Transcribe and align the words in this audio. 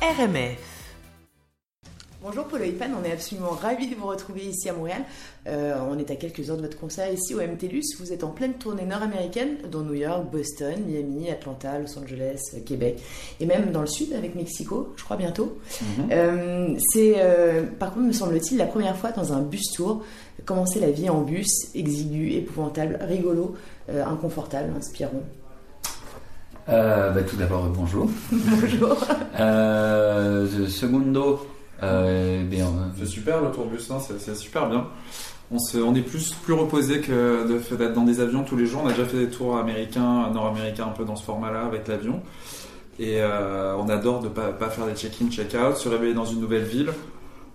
RMF. 0.00 0.78
Bonjour 2.22 2.44
Paul 2.44 2.60
Pan, 2.78 2.86
on 3.00 3.04
est 3.04 3.10
absolument 3.10 3.50
ravis 3.50 3.88
de 3.88 3.96
vous 3.96 4.06
retrouver 4.06 4.42
ici 4.42 4.68
à 4.68 4.72
Montréal. 4.72 5.02
Euh, 5.48 5.76
on 5.90 5.98
est 5.98 6.08
à 6.12 6.14
quelques 6.14 6.48
heures 6.50 6.56
de 6.56 6.62
votre 6.62 6.78
concert 6.78 7.12
ici 7.12 7.34
au 7.34 7.40
MTLUS. 7.40 7.96
Vous 7.98 8.12
êtes 8.12 8.22
en 8.22 8.28
pleine 8.28 8.54
tournée 8.54 8.84
nord-américaine, 8.84 9.56
dont 9.68 9.80
New 9.80 9.94
York, 9.94 10.30
Boston, 10.30 10.84
Miami, 10.86 11.30
Atlanta, 11.30 11.80
Los 11.80 11.98
Angeles, 11.98 12.38
Québec, 12.64 13.02
et 13.40 13.46
même 13.46 13.72
dans 13.72 13.80
le 13.80 13.88
sud 13.88 14.12
avec 14.12 14.36
Mexico, 14.36 14.92
je 14.96 15.02
crois 15.02 15.16
bientôt. 15.16 15.58
Mhm. 15.82 16.08
Euh, 16.12 16.76
c'est, 16.92 17.14
euh, 17.16 17.64
par 17.64 17.92
contre, 17.92 18.06
me 18.06 18.12
semble-t-il, 18.12 18.56
la 18.56 18.66
première 18.66 18.96
fois 18.96 19.10
dans 19.10 19.32
un 19.32 19.40
bus 19.40 19.72
tour. 19.74 20.04
Commencer 20.44 20.78
la 20.78 20.92
vie 20.92 21.10
en 21.10 21.22
bus, 21.22 21.74
exigu, 21.74 22.34
épouvantable, 22.34 23.00
rigolo, 23.02 23.56
euh, 23.90 24.04
inconfortable, 24.04 24.72
inspirant. 24.76 25.22
Euh, 26.68 27.10
bah, 27.10 27.22
tout 27.22 27.36
d'abord, 27.36 27.66
bonjour. 27.68 28.10
Bonjour. 28.30 28.96
Euh, 29.40 30.66
secondo, 30.68 31.46
euh, 31.82 32.44
bien, 32.44 32.66
euh, 32.66 32.88
C'est 32.98 33.06
super 33.06 33.40
le 33.40 33.50
tourbus, 33.50 33.90
hein, 33.90 33.98
c'est 34.00 34.20
c'est 34.20 34.34
super 34.34 34.68
bien. 34.68 34.86
On, 35.50 35.58
se, 35.58 35.78
on 35.78 35.94
est 35.94 36.02
plus, 36.02 36.34
plus 36.34 36.52
reposé 36.52 37.00
que 37.00 37.48
de 37.48 37.76
d'être 37.76 37.94
dans 37.94 38.04
des 38.04 38.20
avions 38.20 38.44
tous 38.44 38.56
les 38.56 38.66
jours. 38.66 38.82
On 38.84 38.88
a 38.88 38.90
déjà 38.90 39.06
fait 39.06 39.16
des 39.16 39.30
tours 39.30 39.56
américains, 39.56 40.30
nord-américains 40.30 40.86
un 40.86 40.92
peu 40.92 41.06
dans 41.06 41.16
ce 41.16 41.24
format-là 41.24 41.62
avec 41.62 41.88
l'avion. 41.88 42.20
Et 42.98 43.22
euh, 43.22 43.74
on 43.76 43.88
adore 43.88 44.20
de 44.20 44.28
pas, 44.28 44.48
pas 44.48 44.68
faire 44.68 44.84
des 44.86 44.94
check-in, 44.94 45.30
check-out, 45.30 45.76
se 45.76 45.88
réveiller 45.88 46.14
dans 46.14 46.26
une 46.26 46.40
nouvelle 46.40 46.64
ville. 46.64 46.90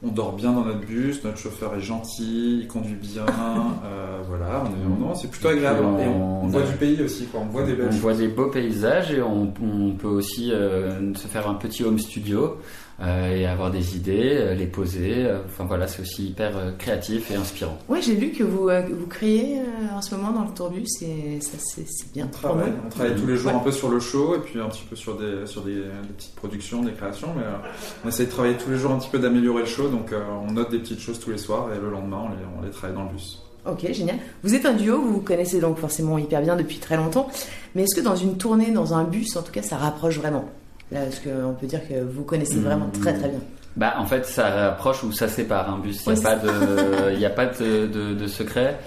On 0.05 0.09
dort 0.09 0.33
bien 0.33 0.51
dans 0.51 0.65
notre 0.65 0.81
bus, 0.85 1.23
notre 1.23 1.37
chauffeur 1.37 1.73
est 1.75 1.81
gentil, 1.81 2.59
il 2.61 2.67
conduit 2.67 2.95
bien. 2.95 3.25
euh, 3.85 4.19
voilà, 4.27 4.63
on 4.65 4.67
est, 4.67 4.99
non, 4.99 5.15
c'est 5.15 5.29
plutôt 5.29 5.47
agréable. 5.47 5.79
on- 5.85 5.97
Et 5.99 6.07
on, 6.07 6.47
voit 6.47 6.61
a- 6.61 6.65
du 6.65 6.73
pays 6.73 7.01
aussi, 7.01 7.25
quoi. 7.27 7.39
on 7.41 7.45
voit 7.45 7.63
des 7.63 7.73
belles 7.73 7.87
on 7.87 7.91
choses. 7.91 7.99
voit 8.01 8.13
des 8.13 8.27
beaux 8.27 8.47
paysages 8.49 9.11
et 9.13 9.21
on, 9.21 9.53
on 9.63 9.91
peut 9.91 10.07
aussi 10.07 10.51
euh, 10.51 11.13
se 11.15 11.27
faire 11.27 11.49
un 11.49 11.53
petit 11.55 11.83
home 11.85 11.99
studio 11.99 12.57
et 13.01 13.45
avoir 13.47 13.71
des 13.71 13.95
idées, 13.97 14.31
euh, 14.33 14.53
les 14.55 14.67
poser. 14.67 15.25
Euh, 15.25 15.39
Enfin 15.45 15.65
voilà, 15.65 15.87
c'est 15.87 16.01
aussi 16.01 16.27
hyper 16.27 16.57
euh, 16.57 16.71
créatif 16.77 17.31
et 17.31 17.35
inspirant. 17.35 17.77
Ouais, 17.89 18.01
j'ai 18.01 18.15
lu 18.15 18.31
que 18.31 18.43
vous, 18.43 18.69
euh, 18.69 18.81
vous 18.89 19.07
créez 19.07 19.59
euh, 19.59 19.95
en 19.95 20.01
ce 20.01 20.15
moment 20.15 20.31
dans 20.31 20.43
le 20.45 20.53
tourbus 20.53 20.85
et 21.01 21.39
ça 21.41 21.57
c'est, 21.59 21.85
c'est 21.89 22.11
bien. 22.13 22.25
On 22.27 22.29
travaille, 22.29 22.71
on 22.85 22.89
travaille 22.89 23.15
tous 23.15 23.27
les 23.27 23.35
jours 23.35 23.51
Ouais. 23.51 23.57
un 23.57 23.61
peu 23.61 23.71
sur 23.71 23.89
le 23.89 23.99
show 23.99 24.35
et 24.35 24.39
puis 24.39 24.59
un 24.59 24.69
petit 24.69 24.83
peu 24.89 24.95
sur 24.95 25.17
des, 25.17 25.45
sur 25.45 25.61
des, 25.63 25.75
des 25.75 26.13
petites 26.17 26.35
productions, 26.35 26.81
des 26.83 26.91
créations, 26.93 27.29
mais 27.35 27.43
euh, 27.43 27.69
on 28.05 28.09
essaie 28.09 28.25
de 28.25 28.31
travailler 28.31 28.55
tous 28.57 28.69
les 28.69 28.77
jours 28.77 28.91
un 28.91 28.99
petit 28.99 29.09
peu 29.09 29.19
d'améliorer 29.19 29.61
le 29.63 29.67
show, 29.67 29.89
donc 29.89 30.11
euh, 30.13 30.21
on 30.47 30.51
note 30.51 30.71
des 30.71 30.79
petites 30.79 30.99
choses 31.01 31.19
tous 31.19 31.31
les 31.31 31.37
soirs 31.37 31.69
et 31.75 31.79
le 31.79 31.89
lendemain 31.89 32.23
on 32.25 32.29
les, 32.29 32.45
on 32.59 32.61
les 32.63 32.71
travaille 32.71 32.95
dans 32.95 33.03
le 33.03 33.09
bus. 33.09 33.41
Ok, 33.65 33.91
génial. 33.93 34.17
Vous 34.43 34.55
êtes 34.55 34.65
un 34.65 34.73
duo, 34.73 34.99
vous 35.01 35.13
vous 35.13 35.21
connaissez 35.21 35.59
donc 35.61 35.77
forcément 35.77 36.17
hyper 36.17 36.41
bien 36.41 36.55
depuis 36.57 36.79
très 36.79 36.97
longtemps. 36.97 37.29
Mais 37.75 37.83
est-ce 37.83 37.95
que 37.95 38.01
dans 38.01 38.15
une 38.17 38.35
tournée, 38.37 38.71
dans 38.71 38.93
un 38.93 39.05
bus, 39.05 39.37
en 39.37 39.41
tout 39.41 39.53
cas, 39.53 39.61
ça 39.61 39.77
rapproche 39.77 40.17
vraiment? 40.19 40.45
Là, 40.93 40.99
qu'on 41.23 41.53
peut 41.53 41.67
dire 41.67 41.81
que 41.87 42.01
vous 42.03 42.23
connaissez 42.23 42.57
vraiment 42.57 42.89
très 43.01 43.13
très 43.13 43.29
bien 43.29 43.39
Bah, 43.75 43.95
en 43.97 44.05
fait, 44.05 44.25
ça 44.25 44.49
rapproche 44.49 45.03
ou 45.03 45.11
ça 45.11 45.27
sépare 45.27 45.73
un 45.73 45.79
bus. 45.79 46.03
Il 46.05 46.13
n'y 46.13 46.19
a, 46.19 46.21
pas 46.21 46.35
de- 46.35 47.15
y 47.19 47.25
a 47.25 47.29
pas 47.29 47.45
de, 47.47 47.87
de- 47.87 48.13
de 48.13 48.27
secret. 48.27 48.77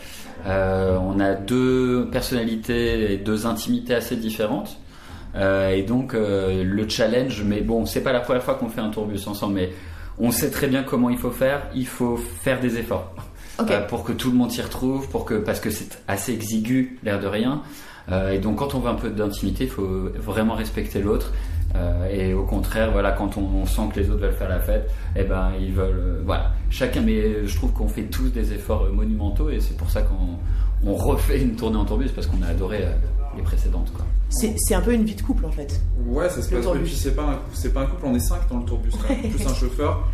Euh, 0.46 0.96
on 1.00 1.18
a 1.18 1.34
deux 1.34 2.08
personnalités 2.12 3.12
et 3.12 3.16
deux 3.16 3.46
intimités 3.46 3.94
assez 3.94 4.14
différentes. 4.16 4.76
Euh, 5.34 5.70
et 5.70 5.82
donc, 5.82 6.14
euh, 6.14 6.62
le 6.64 6.88
challenge, 6.88 7.42
mais 7.44 7.60
bon, 7.60 7.84
c'est 7.84 8.00
pas 8.02 8.12
la 8.12 8.20
première 8.20 8.42
fois 8.42 8.54
qu'on 8.54 8.68
fait 8.68 8.80
un 8.80 8.90
tourbus 8.90 9.26
ensemble, 9.26 9.54
mais 9.54 9.70
on 10.18 10.30
sait 10.30 10.50
très 10.50 10.68
bien 10.68 10.82
comment 10.84 11.10
il 11.10 11.18
faut 11.18 11.30
faire. 11.32 11.62
Il 11.74 11.86
faut 11.86 12.16
faire 12.16 12.60
des 12.60 12.78
efforts. 12.78 13.12
Pour 13.88 14.04
que 14.04 14.12
tout 14.12 14.30
le 14.30 14.36
monde 14.36 14.50
s'y 14.52 14.62
retrouve, 14.62 15.08
pour 15.08 15.24
que, 15.24 15.34
parce 15.34 15.60
que 15.60 15.70
c'est 15.70 15.98
assez 16.08 16.32
exigu, 16.32 16.98
l'air 17.02 17.18
de 17.18 17.26
rien. 17.26 17.62
Et 18.32 18.38
donc, 18.38 18.56
quand 18.58 18.74
on 18.74 18.78
veut 18.78 18.88
un 18.90 18.94
peu 18.94 19.10
d'intimité, 19.10 19.64
il 19.64 19.70
faut 19.70 20.10
vraiment 20.16 20.54
respecter 20.54 21.00
l'autre. 21.00 21.32
Euh, 21.76 22.08
et 22.10 22.32
au 22.34 22.44
contraire, 22.44 22.90
voilà, 22.92 23.12
quand 23.12 23.36
on, 23.36 23.42
on 23.42 23.66
sent 23.66 23.82
que 23.94 24.00
les 24.00 24.10
autres 24.10 24.20
veulent 24.22 24.32
faire 24.34 24.48
la 24.48 24.60
fête, 24.60 24.90
eh 25.14 25.24
ben, 25.24 25.50
ils 25.60 25.72
veulent, 25.72 25.98
euh, 25.98 26.22
voilà, 26.24 26.52
chacun. 26.70 27.02
Mais 27.02 27.46
je 27.46 27.54
trouve 27.56 27.72
qu'on 27.72 27.88
fait 27.88 28.04
tous 28.04 28.30
des 28.30 28.52
efforts 28.52 28.84
euh, 28.84 28.92
monumentaux, 28.92 29.50
et 29.50 29.60
c'est 29.60 29.76
pour 29.76 29.90
ça 29.90 30.02
qu'on 30.02 30.38
on 30.88 30.94
refait 30.94 31.40
une 31.40 31.56
tournée 31.56 31.76
en 31.76 31.84
tourbus 31.84 32.08
parce 32.14 32.26
qu'on 32.26 32.42
a 32.42 32.48
adoré 32.48 32.84
euh, 32.84 32.92
les 33.36 33.42
précédentes, 33.42 33.92
quoi. 33.94 34.04
C'est 34.28 34.74
un 34.74 34.80
peu 34.80 34.92
une 34.92 35.04
vie 35.04 35.14
de 35.14 35.22
couple 35.22 35.44
en 35.46 35.50
fait. 35.52 35.80
Ouais, 36.06 36.28
ça 36.28 36.42
se 36.42 36.50
passe. 36.50 36.62
tourbus. 36.64 36.80
Et 36.80 36.82
puis 36.84 36.94
c'est 36.94 37.14
pas, 37.14 37.22
un, 37.22 37.38
c'est 37.52 37.72
pas 37.72 37.82
un 37.82 37.86
couple, 37.86 38.06
on 38.06 38.14
est 38.14 38.18
cinq 38.20 38.40
dans 38.50 38.58
le 38.58 38.64
tourbus, 38.64 38.90
Ouais. 39.08 39.28
plus 39.30 39.46
un 39.46 39.54
chauffeur. 39.54 40.08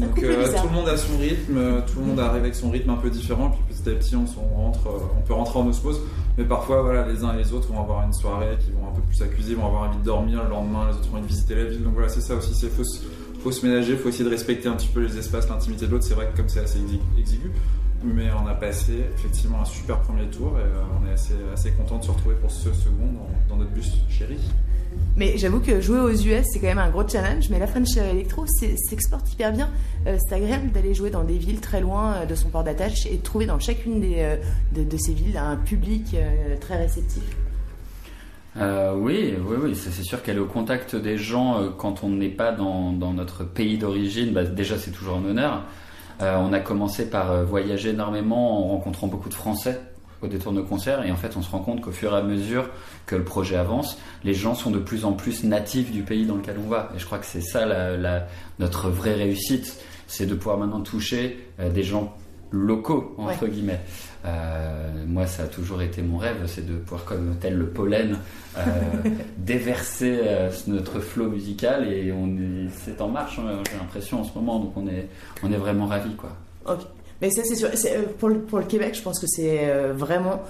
Donc 0.00 0.16
euh, 0.30 0.36
tout 0.62 0.68
le 0.68 0.74
monde 0.74 0.88
a 0.88 0.96
son 0.96 1.18
rythme, 1.18 1.56
euh, 1.58 1.80
tout 1.86 1.98
le 2.00 2.06
monde 2.06 2.20
arrive 2.20 2.42
avec 2.42 2.54
son 2.54 2.70
rythme 2.70 2.90
un 2.90 2.96
peu 2.96 3.10
différent, 3.10 3.50
puis 3.50 3.74
petit 3.74 3.90
à 3.90 3.92
petit 3.94 4.16
on, 4.16 4.24
rentre, 4.56 4.86
euh, 4.86 4.98
on 5.18 5.20
peut 5.20 5.34
rentrer 5.34 5.58
en 5.58 5.66
osmose. 5.66 6.00
Mais 6.38 6.44
parfois, 6.44 6.80
voilà, 6.82 7.06
les 7.06 7.22
uns 7.24 7.34
et 7.34 7.38
les 7.38 7.52
autres 7.52 7.68
vont 7.68 7.80
avoir 7.80 8.02
une 8.06 8.12
soirée 8.14 8.56
qui 8.58 8.70
vont 8.70 8.88
un 8.88 8.94
peu 8.94 9.02
plus 9.02 9.16
s'accuser, 9.16 9.54
vont 9.54 9.66
avoir 9.66 9.90
envie 9.90 9.98
de 9.98 10.02
dormir 10.04 10.42
le 10.44 10.48
lendemain, 10.48 10.88
les 10.90 10.96
autres 10.96 11.08
ont 11.12 11.16
envie 11.16 11.22
de 11.24 11.28
visiter 11.28 11.54
la 11.54 11.64
ville. 11.64 11.82
Donc 11.82 11.92
voilà, 11.92 12.08
c'est 12.08 12.22
ça 12.22 12.34
aussi, 12.34 12.54
c'est 12.54 12.68
faut, 12.70 12.84
faut 13.42 13.52
se 13.52 13.66
ménager, 13.66 13.96
faut 13.96 14.08
essayer 14.08 14.24
de 14.24 14.30
respecter 14.30 14.66
un 14.68 14.74
petit 14.76 14.88
peu 14.88 15.00
les 15.00 15.18
espaces, 15.18 15.46
l'intimité 15.50 15.86
de 15.86 15.90
l'autre. 15.90 16.04
C'est 16.04 16.14
vrai 16.14 16.30
que 16.32 16.38
comme 16.38 16.48
c'est 16.48 16.60
assez 16.60 16.78
exi- 16.78 17.00
exigu, 17.18 17.50
mais 18.02 18.30
on 18.42 18.46
a 18.46 18.54
passé 18.54 18.94
effectivement 19.14 19.60
un 19.60 19.66
super 19.66 19.98
premier 20.00 20.26
tour 20.28 20.54
et 20.58 20.62
on 21.02 21.06
est 21.06 21.12
assez, 21.12 21.34
assez 21.52 21.70
content 21.72 21.98
de 21.98 22.04
se 22.04 22.10
retrouver 22.10 22.36
pour 22.36 22.50
ce 22.50 22.72
second 22.72 23.12
dans, 23.48 23.54
dans 23.54 23.56
notre 23.60 23.72
bus 23.72 23.92
chéri. 24.08 24.38
Mais 25.16 25.36
j'avoue 25.36 25.60
que 25.60 25.80
jouer 25.80 26.00
aux 26.00 26.10
US, 26.10 26.46
c'est 26.50 26.58
quand 26.58 26.68
même 26.68 26.78
un 26.78 26.88
gros 26.88 27.06
challenge. 27.06 27.50
Mais 27.50 27.58
la 27.58 27.66
French 27.66 27.96
Electro 27.96 28.46
s'exporte 28.46 29.30
hyper 29.32 29.52
bien. 29.52 29.68
Euh, 30.06 30.16
c'est 30.26 30.34
agréable 30.34 30.70
d'aller 30.72 30.94
jouer 30.94 31.10
dans 31.10 31.22
des 31.22 31.36
villes 31.36 31.60
très 31.60 31.80
loin 31.80 32.14
euh, 32.14 32.26
de 32.26 32.34
son 32.34 32.48
port 32.48 32.64
d'attache 32.64 33.06
et 33.06 33.18
de 33.18 33.22
trouver 33.22 33.46
dans 33.46 33.58
chacune 33.58 34.00
des, 34.00 34.16
euh, 34.18 34.36
de, 34.74 34.84
de 34.84 34.96
ces 34.96 35.12
villes 35.12 35.36
un 35.36 35.56
public 35.56 36.16
très 36.60 36.76
réceptif. 36.76 37.22
Oui, 38.56 39.34
oui, 39.46 39.56
oui, 39.62 39.74
c'est 39.74 40.02
sûr 40.02 40.22
qu'elle 40.22 40.36
est 40.36 40.40
au 40.40 40.46
contact 40.46 40.94
des 40.94 41.16
gens 41.16 41.72
quand 41.78 42.04
on 42.04 42.10
n'est 42.10 42.28
pas 42.28 42.52
dans, 42.52 42.92
dans 42.92 43.12
notre 43.12 43.44
pays 43.44 43.78
d'origine. 43.78 44.32
Bah, 44.32 44.44
déjà, 44.44 44.76
c'est 44.76 44.90
toujours 44.90 45.16
un 45.16 45.24
honneur. 45.24 45.62
On 46.20 46.52
a 46.52 46.60
commencé 46.60 47.08
par 47.08 47.44
voyager 47.44 47.90
énormément 47.90 48.64
en 48.64 48.68
rencontrant 48.68 49.06
beaucoup 49.06 49.30
de 49.30 49.34
Français 49.34 49.80
au 50.22 50.28
détour 50.28 50.52
de 50.52 50.58
nos 50.58 50.64
concerts 50.64 51.04
et 51.04 51.10
en 51.10 51.16
fait 51.16 51.36
on 51.36 51.42
se 51.42 51.50
rend 51.50 51.58
compte 51.60 51.80
qu'au 51.80 51.90
fur 51.90 52.12
et 52.14 52.16
à 52.16 52.22
mesure 52.22 52.68
que 53.06 53.16
le 53.16 53.24
projet 53.24 53.56
avance, 53.56 53.98
les 54.24 54.34
gens 54.34 54.54
sont 54.54 54.70
de 54.70 54.78
plus 54.78 55.04
en 55.04 55.12
plus 55.12 55.44
natifs 55.44 55.90
du 55.90 56.02
pays 56.02 56.24
dans 56.26 56.36
lequel 56.36 56.56
on 56.64 56.68
va 56.68 56.90
et 56.94 56.98
je 56.98 57.04
crois 57.06 57.18
que 57.18 57.26
c'est 57.26 57.40
ça 57.40 57.66
la, 57.66 57.96
la- 57.96 58.26
notre 58.58 58.88
vraie 58.88 59.14
réussite, 59.14 59.78
c'est 60.06 60.26
de 60.26 60.34
pouvoir 60.34 60.58
maintenant 60.58 60.80
toucher 60.80 61.48
euh, 61.60 61.70
des 61.70 61.82
gens 61.82 62.14
locaux 62.54 63.14
entre 63.18 63.46
guillemets. 63.46 63.80
Euh, 64.26 65.04
moi 65.06 65.26
ça 65.26 65.44
a 65.44 65.46
toujours 65.46 65.82
été 65.82 66.02
mon 66.02 66.18
rêve, 66.18 66.36
c'est 66.46 66.64
de 66.66 66.74
pouvoir 66.76 67.04
comme 67.04 67.34
tel 67.40 67.54
le 67.56 67.66
pollen 67.70 68.18
euh, 68.58 68.60
déverser 69.38 70.20
euh, 70.22 70.50
notre 70.68 71.00
flot 71.00 71.28
musical 71.28 71.90
et 71.92 72.12
on 72.12 72.28
est, 72.36 72.68
c'est 72.70 73.00
en 73.00 73.08
marche 73.08 73.38
hein, 73.38 73.62
j'ai 73.70 73.76
l'impression 73.78 74.20
en 74.20 74.24
ce 74.24 74.34
moment 74.34 74.58
donc 74.60 74.76
on 74.76 74.86
est 74.86 75.08
on 75.42 75.50
est 75.50 75.56
vraiment 75.56 75.86
ravis 75.86 76.14
quoi. 76.14 76.30
Mais 77.22 77.30
ça, 77.30 77.42
c'est 77.44 77.54
sûr. 77.54 77.68
Euh, 77.68 78.02
Pour 78.18 78.28
le, 78.28 78.40
pour 78.40 78.58
le 78.58 78.64
Québec, 78.66 78.94
je 78.94 79.00
pense 79.02 79.18
que 79.18 79.26
c'est 79.26 79.60
euh, 79.70 79.92
vraiment 79.94 80.42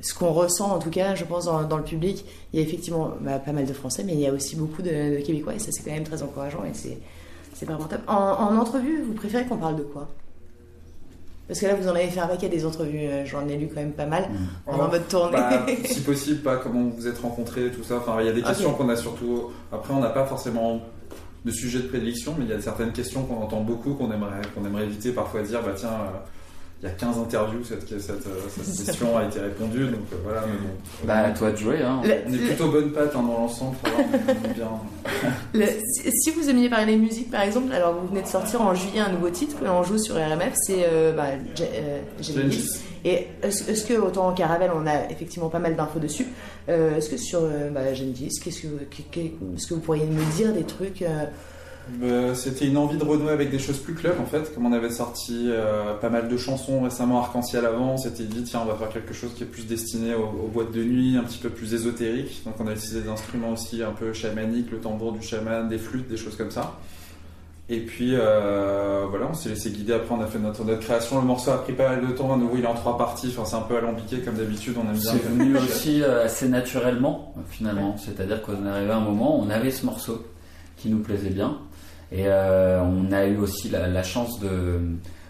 ce 0.00 0.12
qu'on 0.12 0.32
ressent, 0.32 0.70
en 0.72 0.78
tout 0.78 0.90
cas, 0.90 1.14
je 1.14 1.24
pense, 1.24 1.46
dans, 1.46 1.62
dans 1.62 1.78
le 1.78 1.84
public. 1.84 2.26
Il 2.52 2.60
y 2.60 2.62
a 2.62 2.66
effectivement 2.66 3.12
bah, 3.20 3.38
pas 3.38 3.52
mal 3.52 3.64
de 3.64 3.72
Français, 3.72 4.02
mais 4.04 4.12
il 4.12 4.20
y 4.20 4.26
a 4.26 4.32
aussi 4.32 4.56
beaucoup 4.56 4.82
de, 4.82 5.16
de 5.16 5.24
Québécois, 5.24 5.54
et 5.54 5.58
ça, 5.58 5.72
c'est 5.72 5.82
quand 5.82 5.92
même 5.92 6.04
très 6.04 6.22
encourageant, 6.22 6.64
et 6.64 6.74
c'est, 6.74 6.98
c'est 7.54 7.64
vraiment 7.64 7.84
top. 7.86 8.00
En, 8.06 8.12
en 8.14 8.56
entrevue, 8.58 9.02
vous 9.06 9.14
préférez 9.14 9.46
qu'on 9.46 9.56
parle 9.56 9.76
de 9.76 9.82
quoi? 9.84 10.08
Parce 11.48 11.60
que 11.60 11.66
là, 11.66 11.76
vous 11.76 11.86
en 11.86 11.94
avez 11.94 12.08
fait 12.08 12.18
un 12.18 12.26
paquet 12.26 12.48
des 12.48 12.66
entrevues, 12.66 12.98
euh, 13.06 13.24
j'en 13.24 13.46
ai 13.48 13.56
lu 13.56 13.68
quand 13.68 13.80
même 13.80 13.92
pas 13.92 14.06
mal 14.06 14.28
pendant 14.66 14.86
Oh, 14.86 14.90
votre 14.90 15.06
tournée. 15.06 15.36
Bah, 15.36 15.64
si 15.84 16.00
possible, 16.00 16.40
pas 16.42 16.56
comment 16.56 16.82
vous 16.82 16.96
vous 16.96 17.06
êtes 17.06 17.18
rencontrés, 17.18 17.70
tout 17.70 17.84
ça. 17.84 17.98
Enfin, 17.98 18.16
il 18.20 18.26
y 18.26 18.28
a 18.28 18.32
des 18.32 18.42
questions 18.42 18.72
qu'on 18.74 18.88
a 18.88 18.96
surtout. 18.96 19.52
Après, 19.70 19.94
on 19.94 20.00
n'a 20.00 20.10
pas 20.10 20.26
forcément 20.26 20.80
de 21.46 21.50
sujet 21.52 21.78
de 21.78 21.86
prédilection, 21.88 22.34
mais 22.38 22.44
il 22.44 22.50
y 22.50 22.54
a 22.54 22.60
certaines 22.60 22.92
questions 22.92 23.22
qu'on 23.24 23.36
entend 23.42 23.60
beaucoup, 23.62 23.94
qu'on 23.94 24.10
aimerait, 24.12 24.42
qu'on 24.54 24.66
aimerait 24.66 24.84
éviter 24.84 25.12
parfois 25.12 25.40
dire, 25.42 25.62
bah 25.62 25.72
tiens, 25.74 25.88
euh, 25.88 26.18
il 26.82 26.86
y 26.88 26.88
a 26.90 26.94
15 26.94 27.18
interviews, 27.18 27.64
cette, 27.64 27.88
cette, 27.88 28.26
euh, 28.26 28.40
cette 28.62 28.84
question 28.86 29.16
a 29.16 29.24
été 29.24 29.40
répondue, 29.40 29.84
donc 29.86 30.00
euh, 30.12 30.16
voilà. 30.24 30.42
Mais 30.46 30.52
bon, 30.58 30.68
Bah 31.06 31.18
à 31.20 31.30
toi 31.30 31.50
de 31.52 31.56
jouer 31.56 31.80
hein. 31.82 32.02
Le- 32.04 32.14
on 32.28 32.34
est 32.34 32.38
plutôt 32.48 32.68
bonne 32.68 32.90
patte 32.92 33.14
hein, 33.16 33.22
dans 33.22 33.38
l'ensemble. 33.38 33.76
Le- 35.54 35.66
si 36.12 36.30
vous 36.32 36.50
aimiez 36.50 36.68
parler 36.68 36.96
musique, 36.96 37.30
par 37.30 37.42
exemple, 37.42 37.72
alors 37.72 37.94
vous 37.94 38.08
venez 38.08 38.22
de 38.22 38.26
sortir 38.26 38.60
en 38.60 38.74
juillet 38.74 39.00
un 39.00 39.12
nouveau 39.12 39.30
titre, 39.30 39.56
on 39.64 39.82
joue 39.84 39.98
sur 39.98 40.16
RMF, 40.16 40.52
c'est 40.54 40.84
euh, 40.86 41.12
bah, 41.12 41.26
euh. 41.60 42.00
Et 43.04 43.28
est-ce 43.42 43.70
est-ce 43.70 43.86
que, 43.86 43.94
autant 43.94 44.28
en 44.28 44.32
Caravelle, 44.32 44.72
on 44.74 44.86
a 44.86 45.08
effectivement 45.10 45.48
pas 45.48 45.60
mal 45.60 45.76
d'infos 45.76 46.00
dessus, 46.00 46.26
euh, 46.68 46.96
est-ce 46.96 47.10
que 47.10 47.16
sur 47.16 47.40
euh, 47.42 47.70
bah, 47.70 47.94
Genesis, 47.94 48.40
qu'est-ce 48.42 48.62
que, 48.62 48.68
est-ce 49.56 49.66
que 49.66 49.74
vous 49.74 49.80
pourriez 49.80 50.06
me 50.06 50.36
dire 50.36 50.52
des 50.52 50.64
trucs 50.64 51.02
euh, 51.02 51.26
Euh, 52.02 52.34
C'était 52.34 52.66
une 52.66 52.76
envie 52.76 52.98
de 52.98 53.04
renouer 53.04 53.30
avec 53.30 53.50
des 53.50 53.60
choses 53.60 53.78
plus 53.78 53.94
club 53.94 54.16
en 54.20 54.26
fait. 54.26 54.52
Comme 54.52 54.66
on 54.66 54.72
avait 54.72 54.90
sorti 54.90 55.48
pas 56.00 56.08
mal 56.10 56.28
de 56.28 56.36
chansons 56.36 56.82
récemment 56.82 57.20
arc-en-ciel 57.20 57.64
avant, 57.64 57.92
on 57.92 57.96
s'était 57.96 58.24
dit 58.24 58.42
tiens 58.42 58.62
on 58.64 58.68
va 58.68 58.74
faire 58.74 58.88
quelque 58.88 59.14
chose 59.14 59.30
qui 59.36 59.44
est 59.44 59.46
plus 59.46 59.66
destiné 59.66 60.14
aux, 60.14 60.46
aux 60.46 60.48
boîtes 60.48 60.72
de 60.72 60.82
nuit, 60.82 61.16
un 61.16 61.22
petit 61.22 61.38
peu 61.38 61.50
plus 61.50 61.74
ésotérique. 61.74 62.42
Donc 62.44 62.54
on 62.58 62.66
a 62.66 62.72
utilisé 62.72 63.02
des 63.02 63.08
instruments 63.08 63.52
aussi 63.52 63.84
un 63.84 63.92
peu 63.92 64.12
chamaniques, 64.12 64.72
le 64.72 64.78
tambour 64.78 65.12
du 65.12 65.22
chaman, 65.22 65.68
des 65.68 65.78
flûtes, 65.78 66.08
des 66.08 66.16
choses 66.16 66.36
comme 66.36 66.50
ça. 66.50 66.76
Et 67.68 67.80
puis 67.80 68.12
euh, 68.14 69.06
voilà, 69.10 69.26
on 69.30 69.34
s'est 69.34 69.48
laissé 69.48 69.70
guider. 69.70 69.92
Après 69.92 70.14
on 70.14 70.20
a 70.20 70.26
fait 70.26 70.38
notre, 70.38 70.64
notre 70.64 70.80
création. 70.80 71.20
Le 71.20 71.26
morceau 71.26 71.50
a 71.50 71.62
pris 71.62 71.72
pas 71.72 71.88
mal 71.88 72.06
de 72.06 72.12
temps. 72.12 72.32
À 72.32 72.36
nouveau 72.36 72.56
il 72.56 72.64
est 72.64 72.68
en 72.68 72.74
trois 72.74 72.96
parties. 72.96 73.34
Enfin 73.36 73.44
c'est 73.44 73.56
un 73.56 73.62
peu 73.62 73.76
alambiqué 73.76 74.20
comme 74.20 74.34
d'habitude. 74.34 74.76
On 74.78 74.84
bien. 74.84 74.94
C'est 75.00 75.22
venu 75.22 75.56
aussi 75.56 76.02
euh, 76.02 76.24
assez 76.24 76.48
naturellement, 76.48 77.34
finalement. 77.48 77.96
C'est-à-dire 77.98 78.42
qu'on 78.42 78.64
est 78.64 78.70
arrivé 78.70 78.90
à 78.92 78.96
un 78.96 79.00
moment, 79.00 79.38
on 79.38 79.50
avait 79.50 79.72
ce 79.72 79.84
morceau. 79.84 80.24
qui 80.76 80.88
nous 80.88 81.00
plaisait 81.00 81.30
bien. 81.30 81.58
Et 82.12 82.24
euh, 82.26 82.80
on 82.82 83.10
a 83.12 83.26
eu 83.26 83.36
aussi 83.38 83.68
la, 83.68 83.88
la 83.88 84.02
chance 84.02 84.38
de, 84.38 84.80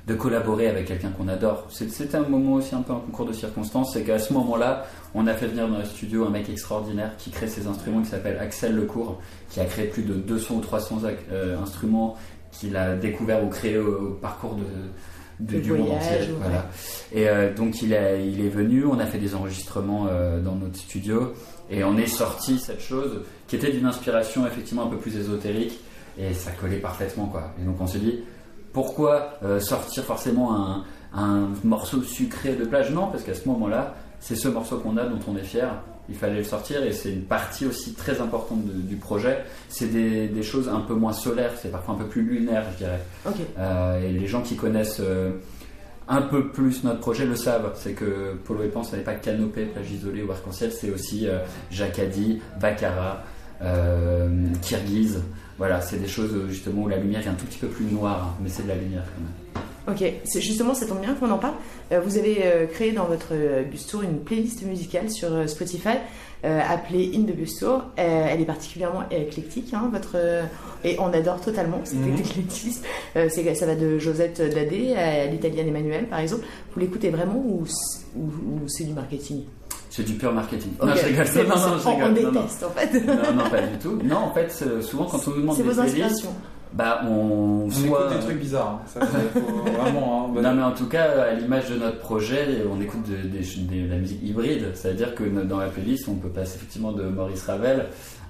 de 0.06 0.14
collaborer 0.14 0.68
avec 0.68 0.86
quelqu'un 0.86 1.10
qu'on 1.10 1.26
adore. 1.28 1.66
C'était 1.68 2.14
un 2.16 2.22
moment 2.28 2.54
aussi 2.54 2.74
un 2.74 2.82
peu 2.82 2.92
un 2.92 3.00
concours 3.00 3.26
de 3.26 3.32
circonstances, 3.32 3.92
c'est 3.92 4.02
qu'à 4.04 4.18
ce 4.20 4.32
moment-là, 4.34 4.86
on 5.14 5.26
a 5.26 5.34
fait 5.34 5.46
venir 5.48 5.68
dans 5.68 5.78
le 5.78 5.84
studio 5.84 6.24
un 6.26 6.30
mec 6.30 6.48
extraordinaire 6.48 7.16
qui 7.18 7.30
crée 7.30 7.48
ses 7.48 7.66
instruments, 7.66 8.02
qui 8.02 8.10
s'appelle 8.10 8.38
Axel 8.38 8.76
Lecourt, 8.76 9.20
qui 9.50 9.58
a 9.60 9.64
créé 9.64 9.86
plus 9.86 10.02
de 10.02 10.14
200 10.14 10.54
ou 10.54 10.60
300 10.60 10.98
ac- 11.04 11.14
euh, 11.32 11.58
instruments 11.60 12.16
qu'il 12.52 12.76
a 12.76 12.94
découvert 12.94 13.42
ou 13.44 13.48
créé 13.48 13.78
au, 13.78 14.10
au 14.10 14.10
parcours 14.12 14.56
de, 15.40 15.58
du 15.58 15.72
monde 15.72 15.90
entier. 15.90 16.10
ouais. 16.20 16.28
Voilà. 16.40 16.66
Et 17.12 17.28
euh, 17.28 17.52
donc 17.52 17.82
il, 17.82 17.92
a- 17.92 18.16
il 18.16 18.40
est 18.46 18.48
venu, 18.48 18.86
on 18.86 18.98
a 19.00 19.06
fait 19.06 19.18
des 19.18 19.34
enregistrements 19.34 20.06
euh, 20.08 20.40
dans 20.40 20.54
notre 20.54 20.76
studio 20.76 21.32
et 21.68 21.82
on 21.82 21.98
est 21.98 22.06
sorti 22.06 22.58
cette 22.60 22.80
chose 22.80 23.22
qui 23.48 23.56
était 23.56 23.72
d'une 23.72 23.86
inspiration 23.86 24.46
effectivement 24.46 24.84
un 24.84 24.88
peu 24.88 24.96
plus 24.98 25.16
ésotérique 25.16 25.80
et 26.16 26.32
ça 26.32 26.52
collait 26.52 26.78
parfaitement 26.78 27.26
quoi. 27.26 27.52
Et 27.60 27.64
donc 27.64 27.80
on 27.80 27.86
s'est 27.88 27.98
dit 27.98 28.20
pourquoi 28.76 29.14
euh, 29.42 29.58
sortir 29.58 30.04
forcément 30.04 30.48
un, 30.54 30.84
un 31.14 31.48
morceau 31.64 32.02
sucré 32.02 32.52
de 32.56 32.66
plage? 32.66 32.90
Non, 32.90 33.06
parce 33.06 33.22
qu'à 33.24 33.32
ce 33.32 33.48
moment-là, 33.48 33.94
c'est 34.20 34.36
ce 34.36 34.48
morceau 34.48 34.76
qu'on 34.80 34.98
a 34.98 35.04
dont 35.06 35.18
on 35.28 35.34
est 35.38 35.44
fier. 35.54 35.70
Il 36.10 36.14
fallait 36.14 36.36
le 36.36 36.44
sortir 36.44 36.82
et 36.84 36.92
c'est 36.92 37.10
une 37.10 37.22
partie 37.24 37.64
aussi 37.64 37.94
très 37.94 38.20
importante 38.20 38.66
de- 38.66 38.82
du 38.92 38.96
projet. 38.96 39.44
C'est 39.70 39.86
des, 39.90 40.28
des 40.28 40.42
choses 40.42 40.68
un 40.68 40.80
peu 40.80 40.92
moins 40.92 41.14
solaires, 41.14 41.52
c'est 41.60 41.72
parfois 41.72 41.94
un 41.94 41.98
peu 42.02 42.04
plus 42.04 42.20
lunaire, 42.20 42.64
je 42.74 42.76
dirais. 42.84 43.00
Euh, 43.58 44.02
et 44.06 44.12
les 44.12 44.26
gens 44.26 44.42
qui 44.42 44.56
connaissent 44.56 45.00
euh, 45.00 45.30
un 46.06 46.20
peu 46.20 46.48
plus 46.48 46.84
notre 46.84 47.00
projet 47.00 47.24
le 47.24 47.34
savent. 47.34 47.72
C'est 47.76 47.94
que 47.94 48.34
Polo 48.44 48.62
et 48.62 48.68
Pan, 48.68 48.82
ce 48.84 48.94
n'est 48.94 49.02
pas 49.02 49.14
canopé, 49.14 49.64
plage 49.64 49.90
isolée 49.90 50.22
ou 50.22 50.30
arc-en-ciel, 50.30 50.70
c'est 50.70 50.90
aussi 50.90 51.26
euh, 51.26 51.38
Jacadi, 51.70 52.42
Baccarat, 52.60 53.22
euh, 53.62 54.28
Kirghiz. 54.62 55.20
Voilà, 55.58 55.80
c'est 55.80 55.96
des 55.98 56.08
choses 56.08 56.34
euh, 56.34 56.48
justement 56.48 56.82
où 56.82 56.88
la 56.88 56.98
lumière 56.98 57.24
est 57.26 57.30
un 57.30 57.34
tout 57.34 57.46
petit 57.46 57.58
peu 57.58 57.68
plus 57.68 57.86
noire, 57.86 58.34
mais 58.42 58.48
c'est 58.48 58.62
de 58.64 58.68
la 58.68 58.74
lumière 58.74 59.04
quand 59.04 59.22
même. 59.22 59.64
Ok, 59.88 60.12
c'est 60.24 60.40
justement, 60.40 60.74
ça 60.74 60.84
tombe 60.84 61.00
bien 61.00 61.14
qu'on 61.14 61.30
en 61.30 61.38
parle. 61.38 61.54
Euh, 61.92 62.00
vous 62.00 62.18
avez 62.18 62.66
créé 62.72 62.90
dans 62.92 63.04
votre 63.04 63.32
bus 63.70 63.86
tour 63.86 64.02
une 64.02 64.18
playlist 64.18 64.62
musicale 64.66 65.08
sur 65.10 65.48
Spotify 65.48 65.98
appelée 66.42 67.10
In 67.14 67.22
the 67.22 67.34
Bus 67.34 67.56
Tour. 67.58 67.82
Elle 67.96 68.40
est 68.40 68.44
particulièrement 68.46 69.02
éclectique, 69.10 69.72
hein, 69.74 69.88
votre, 69.92 70.16
et 70.84 70.96
on 71.00 71.06
adore 71.12 71.40
totalement 71.40 71.80
cet 71.84 71.98
éclectisme. 72.18 72.82
C'est- 73.14 73.54
ça 73.54 73.66
va 73.66 73.74
de 73.74 73.98
Josette 73.98 74.42
Dadé 74.54 74.94
à 74.94 75.26
l'italienne 75.26 75.68
Emmanuel, 75.68 76.06
par 76.06 76.18
exemple. 76.20 76.44
Vous 76.74 76.80
l'écoutez 76.80 77.10
vraiment 77.10 77.36
ou, 77.44 77.64
ou 78.16 78.68
c'est 78.68 78.84
du 78.84 78.92
marketing? 78.92 79.44
C'est 79.96 80.02
du 80.02 80.12
pur 80.12 80.30
marketing. 80.30 80.72
Non, 80.82 80.94
je 80.94 81.06
rigole. 81.06 81.26
c'est- 81.26 81.42
Non, 81.44 81.48
non, 81.48 81.56
c'est- 81.56 81.82
je 81.82 81.88
on, 81.88 81.90
rigole. 81.96 82.04
on 82.18 82.22
Non, 82.22 82.32
non. 82.32 82.40
déteste 82.42 82.64
en 82.64 82.70
fait. 82.70 83.06
Non, 83.06 83.42
non, 83.44 83.48
pas 83.50 83.62
du 83.62 83.78
tout. 83.78 83.98
Non, 84.04 84.16
en 84.16 84.30
fait, 84.34 84.50
c'est- 84.50 84.82
souvent 84.82 85.04
quand 85.06 85.18
on 85.26 85.30
nous 85.30 85.40
demande 85.40 85.56
C'est 85.56 85.62
des 85.62 85.68
vos 85.70 85.80
inspirations. 85.80 86.34
bah 86.74 87.00
on, 87.08 87.12
On 87.64 87.70
soit 87.70 87.86
écoute 87.86 88.18
des 88.18 88.24
trucs 88.26 88.38
bizarres. 88.38 88.80
hein. 88.84 88.86
Ça, 88.86 89.00
c'est- 89.00 89.40
faut 89.40 89.46
vraiment. 89.80 90.26
hein, 90.36 90.42
Non, 90.42 90.54
mais 90.54 90.62
en 90.62 90.72
tout 90.72 90.84
cas, 90.86 91.22
à 91.22 91.32
l'image 91.32 91.70
de 91.70 91.76
notre 91.76 91.98
projet, 92.00 92.46
on 92.70 92.78
écoute 92.82 93.04
de, 93.08 93.16
de 93.26 93.88
la 93.90 93.96
musique 93.96 94.22
hybride. 94.22 94.72
C'est-à-dire 94.74 95.14
que 95.14 95.24
dans 95.24 95.58
la 95.60 95.68
playlist, 95.68 96.06
on 96.08 96.14
peut 96.16 96.28
passer 96.28 96.56
effectivement 96.56 96.92
de 96.92 97.04
Maurice 97.04 97.44
Ravel 97.46 97.86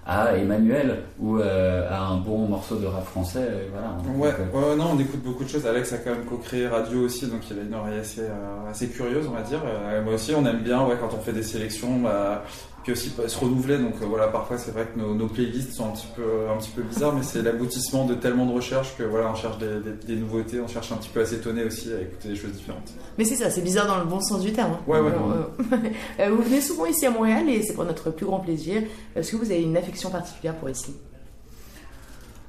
à 0.07 0.37
Emmanuel 0.37 1.03
ou 1.19 1.39
euh, 1.39 1.89
à 1.91 2.07
un 2.07 2.19
bon 2.19 2.47
morceau 2.47 2.77
de 2.77 2.87
rap 2.87 3.05
français. 3.05 3.41
et 3.41 3.71
voilà. 3.73 3.97
Ouais, 4.17 4.31
Donc, 4.45 4.55
euh, 4.55 4.71
ouais, 4.71 4.77
non, 4.77 4.91
on 4.95 4.99
écoute 5.01 5.21
beaucoup 5.23 5.43
de 5.43 5.49
choses. 5.49 5.67
Alex 5.67 5.93
a 5.93 5.99
quand 5.99 6.11
même 6.11 6.25
co-créé 6.25 6.69
radio 6.69 7.01
aussi, 7.01 7.27
donc 7.27 7.41
il 7.51 7.59
a 7.59 7.63
une 7.63 7.75
oreille 7.75 7.99
assez, 7.99 8.21
euh, 8.21 8.71
assez 8.71 8.89
curieuse, 8.89 9.27
on 9.29 9.33
va 9.35 9.43
dire. 9.43 9.61
Euh, 9.67 10.03
moi 10.05 10.15
aussi, 10.15 10.33
on 10.37 10.47
aime 10.47 10.61
bien, 10.61 10.85
ouais, 10.87 10.97
quand 11.01 11.11
on 11.13 11.21
fait 11.21 11.33
des 11.33 11.43
sélections, 11.43 11.99
bah, 11.99 12.45
puis 12.87 12.93
aussi 12.93 13.11
se 13.27 13.39
renouveler. 13.39 13.79
Donc 13.79 13.95
euh, 14.01 14.07
voilà, 14.07 14.29
parfois 14.29 14.59
c'est 14.59 14.71
vrai 14.71 14.87
que 14.87 14.97
nos, 14.99 15.13
nos 15.13 15.27
playlists 15.27 15.73
sont 15.75 15.89
un 15.89 15.93
petit 15.93 16.07
peu, 16.15 16.23
un 16.49 16.57
petit 16.57 16.71
peu 16.71 16.83
bizarres, 16.83 17.15
mais 17.15 17.25
c'est 17.25 17.43
l'aboutissement 17.43 18.05
de 18.05 18.15
tellement 18.15 18.47
de 18.47 18.53
recherches 18.53 18.97
que 18.97 19.03
voilà, 19.03 19.29
on 19.31 19.35
cherche 19.35 19.59
des, 19.59 19.81
des- 19.81 20.15
des 20.15 20.17
nouveautés, 20.21 20.61
on 20.61 20.69
cherche 20.69 20.93
un 20.93 20.97
petit 20.97 21.09
peu 21.09 21.21
à 21.21 21.27
s'étonner 21.27 21.65
aussi, 21.65 21.93
à 21.93 22.01
écouter 22.01 22.29
des 22.29 22.37
choses 22.37 22.53
différentes. 22.53 22.93
Mais 23.19 23.25
c'est 23.25 23.35
ça, 23.35 23.51
c'est 23.51 23.61
bizarre 23.63 23.89
dans 23.89 23.99
le 23.99 24.05
bon 24.05 24.21
sens 24.21 24.41
du 24.41 24.53
terme. 24.53 24.73
hein. 24.75 24.81
Ouais, 24.87 25.01
ouais, 25.01 25.11
Euh, 25.11 25.77
euh, 26.21 26.31
vous 26.31 26.43
venez 26.43 26.61
souvent 26.61 26.87
ici 26.87 27.05
à 27.07 27.11
Montréal 27.11 27.49
et 27.49 27.63
c'est 27.63 27.75
pour 27.75 27.85
notre 27.85 28.11
plus 28.11 28.25
grand 28.27 28.39
plaisir. 28.39 28.83
Est-ce 29.17 29.33
que 29.33 29.37
vous 29.37 29.51
avez 29.51 29.63
une 29.63 29.77
affection 29.77 30.11
particulière 30.11 30.55
pour 30.55 30.71
ici? 30.71 30.95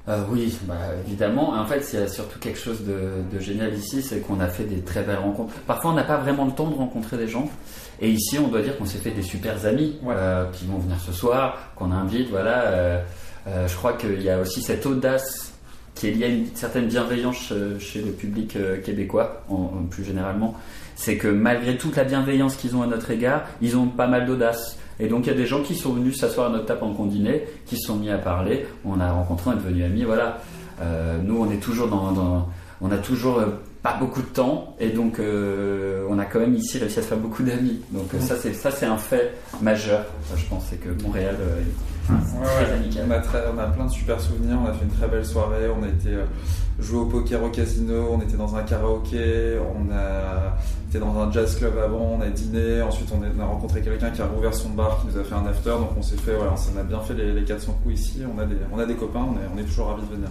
Euh, 0.08 0.22
oui, 0.30 0.56
bah, 0.64 0.74
évidemment. 1.06 1.50
En 1.52 1.66
fait, 1.66 1.86
il 1.92 1.98
y 1.98 2.02
a 2.02 2.08
surtout 2.08 2.38
quelque 2.38 2.58
chose 2.58 2.82
de, 2.84 3.22
de 3.32 3.40
génial 3.40 3.74
ici, 3.74 4.02
c'est 4.02 4.20
qu'on 4.20 4.40
a 4.40 4.46
fait 4.48 4.64
des 4.64 4.80
très 4.80 5.02
belles 5.02 5.18
rencontres. 5.18 5.54
Parfois, 5.66 5.90
on 5.90 5.94
n'a 5.94 6.04
pas 6.04 6.16
vraiment 6.16 6.44
le 6.46 6.52
temps 6.52 6.68
de 6.68 6.74
rencontrer 6.74 7.16
des 7.18 7.28
gens. 7.28 7.48
Et 8.00 8.10
ici, 8.10 8.38
on 8.38 8.48
doit 8.48 8.62
dire 8.62 8.76
qu'on 8.78 8.86
s'est 8.86 8.98
fait 8.98 9.10
des 9.10 9.22
super 9.22 9.66
amis 9.66 9.98
Ouais. 10.02 10.14
euh, 10.16 10.44
qui 10.52 10.64
vont 10.66 10.78
venir 10.78 10.96
ce 11.00 11.12
soir, 11.12 11.58
qu'on 11.76 11.90
invite. 11.92 12.30
Voilà. 12.30 12.62
euh, 12.66 13.02
je 13.66 13.74
crois 13.76 13.94
qu'il 13.94 14.22
y 14.22 14.30
a 14.30 14.38
aussi 14.40 14.62
cette 14.62 14.84
audace 14.86 15.52
qui 15.94 16.08
est 16.08 16.10
liée 16.12 16.24
à 16.24 16.28
une 16.28 16.46
certaine 16.54 16.86
bienveillance 16.86 17.52
chez 17.80 18.00
le 18.02 18.12
public 18.12 18.56
québécois, 18.84 19.42
en, 19.48 19.54
en 19.54 19.84
plus 19.90 20.04
généralement. 20.04 20.54
C'est 20.94 21.16
que 21.16 21.28
malgré 21.28 21.76
toute 21.76 21.96
la 21.96 22.04
bienveillance 22.04 22.54
qu'ils 22.56 22.76
ont 22.76 22.82
à 22.82 22.86
notre 22.86 23.10
égard, 23.10 23.42
ils 23.62 23.76
ont 23.76 23.86
pas 23.88 24.06
mal 24.06 24.26
d'audace. 24.26 24.78
Et 25.00 25.06
donc 25.08 25.26
il 25.26 25.28
y 25.28 25.32
a 25.32 25.36
des 25.36 25.46
gens 25.46 25.62
qui 25.62 25.74
sont 25.76 25.92
venus 25.92 26.18
s'asseoir 26.18 26.48
à 26.48 26.52
notre 26.52 26.66
table 26.66 26.84
en 26.84 26.92
qu'on 26.92 27.06
dînait, 27.06 27.46
qui 27.66 27.76
se 27.76 27.86
sont 27.86 27.96
mis 27.96 28.10
à 28.10 28.18
parler. 28.18 28.66
On 28.84 28.98
a 29.00 29.10
rencontré, 29.12 29.50
on 29.50 29.52
est 29.54 29.56
devenus 29.62 29.84
amis. 29.84 30.04
Voilà. 30.04 30.40
Euh, 30.80 31.18
nous, 31.22 31.40
on 31.40 31.50
est 31.50 31.56
toujours 31.60 31.88
dans, 31.88 32.12
dans- 32.12 32.48
on 32.80 32.90
a 32.92 32.98
toujours 32.98 33.38
euh, 33.38 33.46
pas 33.82 33.96
beaucoup 33.98 34.20
de 34.22 34.26
temps, 34.26 34.76
et 34.78 34.90
donc 34.90 35.18
euh, 35.18 36.04
on 36.08 36.18
a 36.18 36.24
quand 36.24 36.38
même 36.40 36.54
ici 36.54 36.78
réussi 36.78 36.98
à 37.00 37.02
se 37.02 37.08
faire 37.08 37.18
beaucoup 37.18 37.42
d'amis. 37.42 37.80
Donc 37.90 38.06
ça, 38.20 38.36
c'est 38.36 38.52
ça, 38.52 38.70
c'est 38.70 38.86
un 38.86 38.96
fait 38.98 39.34
majeur. 39.60 40.04
Je 40.36 40.44
pense, 40.46 40.64
c'est 40.70 40.76
que 40.80 40.90
Montréal 41.02 41.36
Ouais, 42.08 42.14
ouais. 42.16 43.02
On, 43.06 43.10
a 43.10 43.18
très- 43.18 43.44
on 43.54 43.58
a 43.58 43.66
plein 43.66 43.84
de 43.86 43.90
super 43.90 44.20
souvenirs, 44.20 44.56
on 44.64 44.68
a 44.68 44.72
fait 44.72 44.84
une 44.84 44.90
très 44.90 45.08
belle 45.08 45.24
soirée, 45.26 45.66
on 45.68 45.82
a 45.82 45.88
été 45.88 46.08
euh, 46.14 46.24
jouer 46.80 47.00
au 47.00 47.06
poker 47.06 47.42
au 47.42 47.48
casino, 47.50 48.08
on 48.12 48.20
était 48.20 48.36
dans 48.36 48.54
un 48.56 48.62
karaoké, 48.62 49.58
on 49.74 49.92
a 49.92 50.56
été 50.88 50.98
dans 50.98 51.16
un 51.18 51.30
jazz 51.30 51.56
club 51.56 51.76
avant, 51.78 52.16
on 52.18 52.20
a 52.22 52.28
dîné, 52.28 52.80
ensuite 52.82 53.08
on 53.12 53.22
a, 53.22 53.26
on 53.36 53.42
a 53.42 53.46
rencontré 53.46 53.80
quelqu'un 53.82 54.10
qui 54.10 54.22
a 54.22 54.26
rouvert 54.26 54.54
son 54.54 54.70
bar, 54.70 55.00
qui 55.00 55.08
nous 55.14 55.20
a 55.20 55.24
fait 55.24 55.34
un 55.34 55.46
after, 55.46 55.70
donc 55.70 55.90
on 55.98 56.02
s'est 56.02 56.16
fait, 56.16 56.34
voilà, 56.34 56.54
on 56.74 56.78
a 56.78 56.82
bien 56.82 57.00
fait 57.00 57.14
les, 57.14 57.32
les 57.32 57.44
400 57.44 57.78
coups 57.82 57.94
ici, 58.00 58.22
on 58.34 58.38
a 58.40 58.46
des, 58.46 58.56
on 58.72 58.78
a 58.78 58.86
des 58.86 58.94
copains, 58.94 59.26
on 59.28 59.34
est, 59.34 59.48
on 59.54 59.58
est 59.58 59.64
toujours 59.64 59.88
ravis 59.88 60.02
de 60.08 60.14
venir. 60.14 60.30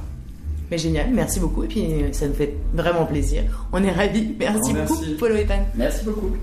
Mais 0.71 0.77
génial, 0.77 1.11
merci 1.13 1.39
beaucoup. 1.39 1.63
Et 1.63 1.67
puis 1.67 1.87
ça 2.11 2.27
nous 2.27 2.33
fait 2.33 2.53
vraiment 2.73 3.05
plaisir. 3.05 3.43
On 3.71 3.81
est 3.83 3.91
ravis. 3.91 4.35
Merci 4.37 4.73
Merci. 4.73 4.93
beaucoup, 4.93 5.05
Polo 5.17 5.35
et 5.35 5.45
Pan. 5.45 5.59
Merci 5.75 6.03
beaucoup. 6.03 6.35